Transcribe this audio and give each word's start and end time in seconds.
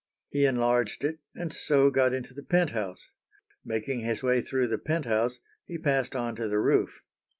He 0.29 0.47
enlarged 0.47 1.03
it 1.03 1.19
and 1.35 1.53
so 1.53 1.91
got 1.91 2.11
into 2.11 2.33
the 2.33 2.41
penthouse. 2.41 3.11
Making 3.63 3.99
his 3.99 4.23
way 4.23 4.41
through 4.41 4.67
the 4.69 4.79
penthouse, 4.79 5.39
he 5.63 5.77
passed 5.77 6.15
on 6.15 6.35
to 6.37 6.47
the 6.47 6.57
roof. 6.57 7.03